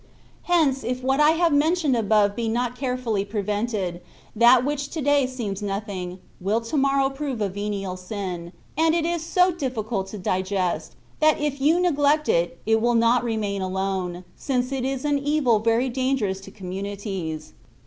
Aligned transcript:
Hence, 0.45 0.83
if 0.83 1.03
what 1.03 1.19
I 1.19 1.33
have 1.33 1.53
mentioned 1.53 1.95
above 1.95 2.35
be 2.35 2.49
not 2.49 2.75
carefully 2.75 3.23
prevented, 3.23 4.01
that 4.35 4.65
which 4.65 4.89
to 4.89 4.99
day 4.99 5.27
seems 5.27 5.61
nothing, 5.61 6.17
will 6.39 6.59
to 6.59 6.75
morrow 6.75 7.07
prove 7.11 7.39
a 7.39 7.47
venial 7.49 7.95
sin; 7.95 8.51
and 8.75 8.95
it 8.95 9.05
is 9.05 9.23
so 9.23 9.51
difficult 9.51 10.07
to 10.07 10.17
digest, 10.17 10.95
that 11.19 11.39
if 11.39 11.61
you 11.61 11.79
neg 11.79 11.99
lect 11.99 12.27
it, 12.29 12.59
it 12.65 12.81
will 12.81 12.95
not 12.95 13.23
remain 13.23 13.61
alone, 13.61 14.23
since 14.35 14.71
it 14.71 14.85
is 14.85 15.05
an 15.05 15.19
evil 15.19 15.59
very 15.59 15.87
dangerous 15.87 16.41
to 16.41 16.49
communities. 16.49 17.53